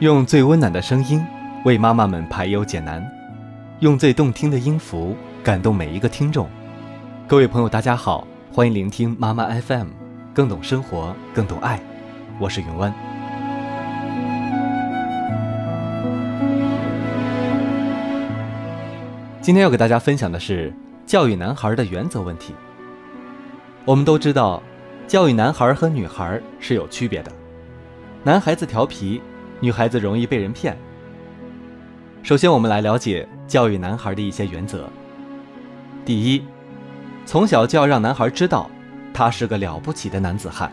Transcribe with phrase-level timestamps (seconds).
[0.00, 1.22] 用最温暖的声音
[1.66, 3.06] 为妈妈们排忧解难，
[3.80, 6.48] 用最动听的音符感动每一个听众。
[7.28, 9.88] 各位朋友，大家好，欢迎聆听妈妈 FM，
[10.32, 11.78] 更懂生活，更懂爱。
[12.38, 12.90] 我是云湾。
[19.42, 20.72] 今天要给大家分享的是
[21.04, 22.54] 教育男孩的原则问题。
[23.84, 24.62] 我们都知道，
[25.06, 27.30] 教育男孩和女孩是有区别的，
[28.24, 29.20] 男孩子调皮。
[29.60, 30.76] 女孩子容易被人骗。
[32.22, 34.88] 首先，我们来了解教育男孩的一些原则。
[36.04, 36.42] 第一，
[37.26, 38.70] 从小就要让男孩知道，
[39.12, 40.72] 他是个了不起的男子汉。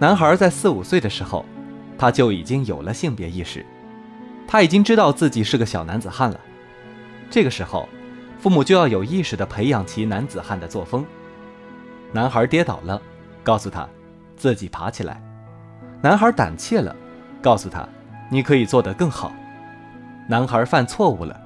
[0.00, 1.44] 男孩在四五岁的时候，
[1.96, 3.64] 他就已经有了性别意识，
[4.46, 6.40] 他已经知道自己是个小男子汉了。
[7.30, 7.88] 这个时候，
[8.40, 11.04] 父母就要有意识地培养其男子汉的作风。
[12.12, 13.00] 男孩跌倒了，
[13.42, 13.88] 告诉他，
[14.36, 15.22] 自己爬起来。
[16.02, 16.94] 男孩胆怯了。
[17.40, 17.88] 告诉他，
[18.30, 19.32] 你可以做得更好。
[20.26, 21.40] 男孩犯错误了，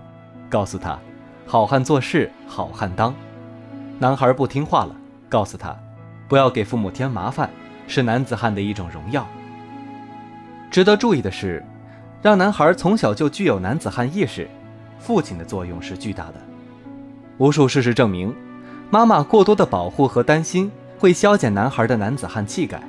[0.48, 0.98] 告诉他，
[1.47, 3.15] 好汉做事好汉当。
[3.98, 4.97] 男孩不听话了，
[5.29, 5.77] 告诉他，
[6.29, 7.48] 不要给父母添麻烦，
[7.87, 9.27] 是男子汉的一种荣耀。
[10.70, 11.65] 值得注意的是，
[12.23, 14.48] 让男孩从小就具有男子汉意识，
[14.98, 16.35] 父亲的作用是巨大的。
[17.39, 18.35] 无数事实证明，
[18.91, 22.83] 妈妈过多的保护和担心会消减男孩的男子汉气概。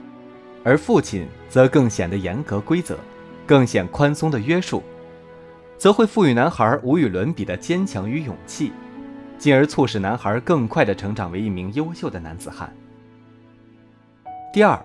[0.64, 2.98] 而父亲则更显得严格规则，
[3.46, 4.82] 更显宽松的约束，
[5.78, 8.74] 则会赋予男孩无与伦比的坚强与勇气，
[9.38, 12.76] 进而促使男孩更快地成长为一名优秀的男子汉。
[14.52, 14.84] 第二，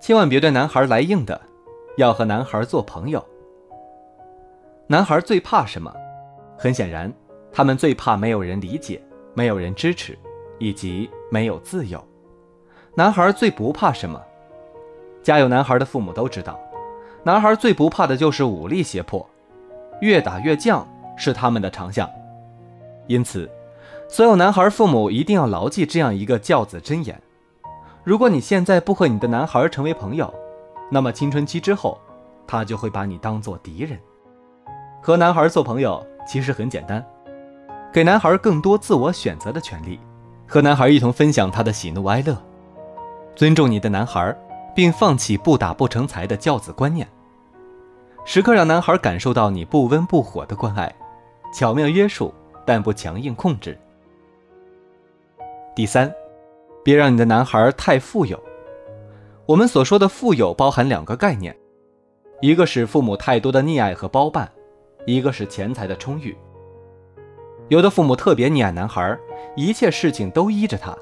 [0.00, 1.40] 千万别对男孩来硬的，
[1.96, 3.26] 要和男孩做朋友。
[4.86, 5.92] 男孩最怕什么？
[6.56, 7.12] 很显然，
[7.50, 9.02] 他们最怕没有人理解，
[9.34, 10.16] 没有人支持，
[10.60, 12.00] 以及没有自由。
[12.94, 14.22] 男孩最不怕什么？
[15.26, 16.56] 家有男孩的父母都知道，
[17.24, 19.28] 男孩最不怕的就是武力胁迫，
[20.00, 20.84] 越打越犟
[21.16, 22.08] 是他们的长项。
[23.08, 23.50] 因此，
[24.08, 27.20] 所有男孩父母一定要牢记这样一个教子箴言：
[28.04, 30.32] 如果你现在不和你的男孩成为朋友，
[30.92, 32.00] 那么青春期之后，
[32.46, 33.98] 他就会把你当做敌人。
[35.02, 37.04] 和男孩做朋友其实很简单，
[37.92, 39.98] 给男孩更多自我选择的权利，
[40.46, 42.40] 和男孩一同分享他的喜怒哀乐，
[43.34, 44.32] 尊重你的男孩。
[44.76, 47.08] 并放弃不打不成才的教子观念，
[48.26, 50.94] 时刻让男孩感受到你不温不火的关爱，
[51.50, 52.32] 巧妙约束
[52.66, 53.76] 但不强硬控制。
[55.74, 56.14] 第三，
[56.84, 58.38] 别让你的男孩太富有。
[59.46, 61.56] 我们所说的富有包含两个概念，
[62.42, 64.52] 一个是父母太多的溺爱和包办，
[65.06, 66.36] 一个是钱财的充裕。
[67.68, 69.18] 有的父母特别溺爱男孩，
[69.56, 70.92] 一切事情都依着他；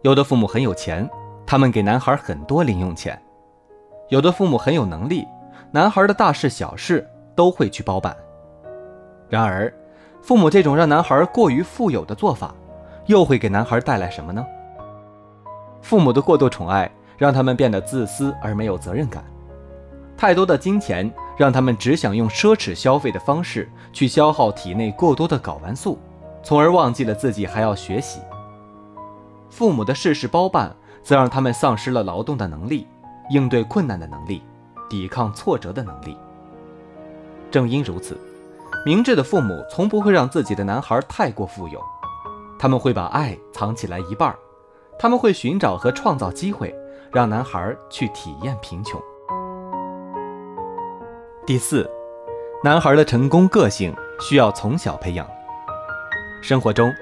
[0.00, 1.06] 有的父母很有钱。
[1.52, 3.20] 他们给男孩很多零用钱，
[4.08, 5.28] 有的父母很有能力，
[5.70, 8.16] 男孩的大事小事都会去包办。
[9.28, 9.70] 然而，
[10.22, 12.54] 父母这种让男孩过于富有的做法，
[13.04, 14.42] 又会给男孩带来什么呢？
[15.82, 19.22] 父母的过度宠爱让他们变得自私而没有责任感，
[20.16, 25.98] 太多的金钱让他们只想用奢侈消费的方式去消耗体内过多的睾丸素，
[26.42, 28.22] 从而忘记了自己还要学习。
[29.50, 30.74] 父母的事事包办。
[31.02, 32.86] 则让他们丧失了劳动的能力、
[33.30, 34.42] 应对困难的能力、
[34.88, 36.16] 抵抗挫折的能力。
[37.50, 38.16] 正因如此，
[38.86, 41.82] 明智的父母从不会让自己的男孩太过富有，
[42.58, 44.38] 他们会把爱藏起来一半儿，
[44.98, 46.74] 他们会寻找和创造机会，
[47.12, 49.00] 让男孩去体验贫穷。
[51.44, 51.90] 第四，
[52.62, 55.26] 男孩的成功个性需要从小培养。
[56.40, 56.92] 生活中，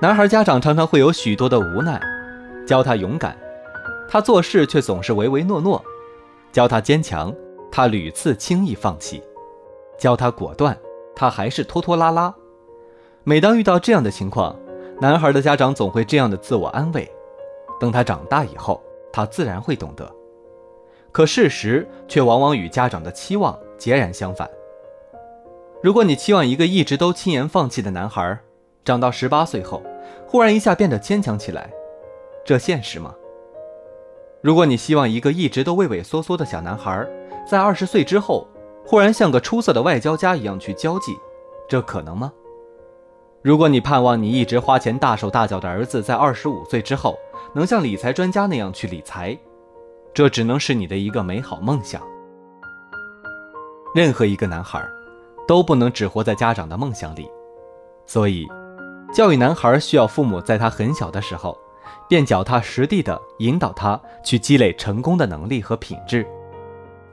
[0.00, 2.00] 男孩家长常常会有许多的无奈。
[2.66, 3.36] 教他勇敢，
[4.08, 5.78] 他做事却总是唯唯诺诺；
[6.52, 7.34] 教他坚强，
[7.70, 9.20] 他屡次轻易放弃；
[9.98, 10.76] 教他果断，
[11.14, 12.34] 他还是拖拖拉拉。
[13.22, 14.56] 每当遇到这样的情况，
[15.00, 17.10] 男孩的家长总会这样的自我安慰：
[17.78, 18.82] 等他长大以后，
[19.12, 20.10] 他自然会懂得。
[21.12, 24.50] 可事实却往往与家长的期望截然相反。
[25.82, 28.40] 如果你期望一个一直都轻言放弃的男孩，
[28.84, 29.82] 长到十八岁后，
[30.26, 31.70] 忽然一下变得坚强起来，
[32.44, 33.14] 这现实吗？
[34.42, 37.08] 如果你希望一个一直都畏畏缩缩的小男孩，
[37.48, 38.46] 在二十岁之后，
[38.84, 41.16] 忽然像个出色的外交家一样去交际，
[41.66, 42.30] 这可能吗？
[43.40, 47.16] 如果你盼望你一直花钱大手大脚的儿子，在二十五岁之后，
[47.54, 49.38] 能像理财专家那样去理财，
[50.12, 52.02] 这只能是你的一个美好梦想。
[53.94, 54.86] 任何一个男孩，
[55.48, 57.26] 都不能只活在家长的梦想里，
[58.04, 58.46] 所以，
[59.14, 61.56] 教育男孩需要父母在他很小的时候。
[62.08, 66.26] 便脚踏实地地引导他去积累成功的能力和品质。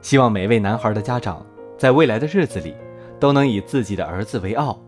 [0.00, 1.44] 希望每位男孩的家长
[1.78, 2.74] 在未来的日子里，
[3.20, 4.78] 都能以自己的儿子为傲，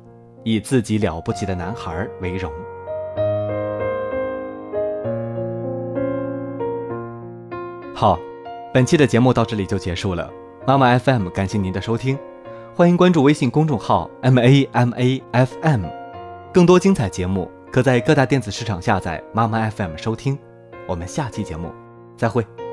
[0.43, 2.51] 以自己了不起的男孩为荣。
[7.95, 8.19] 好，
[8.73, 10.29] 本期的节目到这里就结束了。
[10.67, 12.19] 妈妈 FM 感谢您的收听，
[12.75, 15.85] 欢迎关注微信公众号 M A M A F M，
[16.53, 20.39] 更多精彩节目可在各大电子市场下载妈妈 FM 收听。
[20.87, 21.73] 我们下期节目
[22.17, 22.64] 再会。